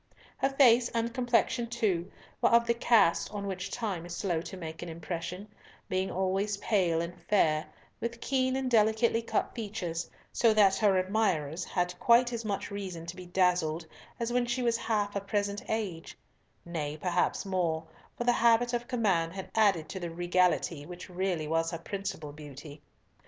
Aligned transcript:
Her 0.37 0.49
face 0.49 0.89
and 0.95 1.13
complexion, 1.13 1.67
too, 1.67 2.11
were 2.41 2.49
of 2.49 2.65
the 2.65 2.73
cast 2.73 3.31
on 3.31 3.45
which 3.45 3.69
time 3.69 4.03
is 4.07 4.15
slow 4.17 4.41
to 4.41 4.57
make 4.57 4.81
an 4.81 4.89
impression, 4.89 5.47
being 5.89 6.09
always 6.09 6.57
pale 6.57 7.01
and 7.03 7.21
fair, 7.29 7.67
with 7.99 8.19
keen 8.19 8.55
and 8.55 8.67
delicately 8.71 9.21
cut 9.21 9.53
features; 9.53 10.09
so 10.33 10.55
that 10.55 10.77
her 10.77 10.97
admirers 10.97 11.63
had 11.63 11.93
quite 11.99 12.33
as 12.33 12.43
much 12.43 12.71
reason 12.71 13.05
to 13.05 13.15
be 13.15 13.27
dazzled 13.27 13.85
as 14.19 14.33
when 14.33 14.47
she 14.47 14.63
was 14.63 14.75
half 14.75 15.13
her 15.13 15.19
present 15.19 15.61
age; 15.69 16.17
nay, 16.65 16.97
perhaps 16.99 17.45
more, 17.45 17.85
for 18.17 18.23
the 18.23 18.31
habit 18.31 18.73
of 18.73 18.87
command 18.87 19.33
had 19.33 19.51
added 19.53 19.87
to 19.89 19.99
the 19.99 20.09
regality 20.09 20.83
which 20.83 21.11
really 21.11 21.47
was 21.47 21.69
her 21.69 21.77
principal 21.77 22.31
beauty. 22.31 22.81